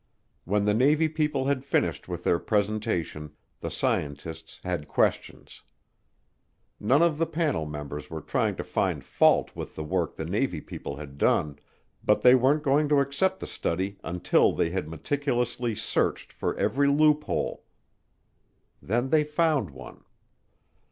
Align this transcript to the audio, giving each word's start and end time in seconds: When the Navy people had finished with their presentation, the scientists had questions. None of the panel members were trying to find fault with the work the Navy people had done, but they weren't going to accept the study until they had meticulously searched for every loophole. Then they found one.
When 0.45 0.65
the 0.65 0.73
Navy 0.73 1.07
people 1.07 1.45
had 1.45 1.63
finished 1.63 2.07
with 2.07 2.23
their 2.23 2.39
presentation, 2.39 3.33
the 3.59 3.69
scientists 3.69 4.59
had 4.63 4.87
questions. 4.87 5.61
None 6.79 7.03
of 7.03 7.19
the 7.19 7.27
panel 7.27 7.67
members 7.67 8.09
were 8.09 8.19
trying 8.21 8.55
to 8.55 8.63
find 8.63 9.03
fault 9.05 9.55
with 9.55 9.75
the 9.75 9.83
work 9.83 10.15
the 10.15 10.25
Navy 10.25 10.59
people 10.59 10.95
had 10.95 11.19
done, 11.19 11.59
but 12.03 12.23
they 12.23 12.33
weren't 12.33 12.63
going 12.63 12.89
to 12.89 12.99
accept 12.99 13.39
the 13.41 13.45
study 13.45 13.99
until 14.03 14.51
they 14.53 14.71
had 14.71 14.87
meticulously 14.89 15.75
searched 15.75 16.33
for 16.33 16.57
every 16.57 16.87
loophole. 16.87 17.63
Then 18.81 19.09
they 19.09 19.23
found 19.23 19.69
one. 19.69 20.03